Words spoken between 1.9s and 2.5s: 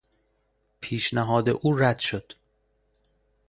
شد.